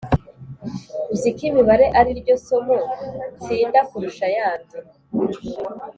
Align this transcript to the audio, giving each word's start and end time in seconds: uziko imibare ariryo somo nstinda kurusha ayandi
uziko 1.13 1.41
imibare 1.49 1.85
ariryo 1.99 2.35
somo 2.45 2.77
nstinda 3.35 3.79
kurusha 3.89 4.23
ayandi 4.29 4.75